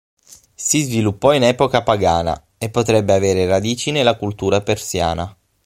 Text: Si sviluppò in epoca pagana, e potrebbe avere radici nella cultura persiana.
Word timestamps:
Si 0.55 0.81
sviluppò 0.81 1.31
in 1.35 1.43
epoca 1.43 1.83
pagana, 1.83 2.47
e 2.57 2.71
potrebbe 2.71 3.13
avere 3.13 3.45
radici 3.45 3.91
nella 3.91 4.15
cultura 4.17 4.59
persiana. 4.63 5.37